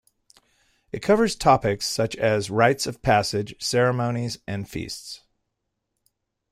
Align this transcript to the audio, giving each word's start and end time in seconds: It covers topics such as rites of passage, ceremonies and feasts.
It 0.91 1.03
covers 1.03 1.35
topics 1.35 1.85
such 1.85 2.15
as 2.15 2.49
rites 2.49 2.87
of 2.87 3.03
passage, 3.03 3.53
ceremonies 3.59 4.39
and 4.47 4.67
feasts. 4.67 5.21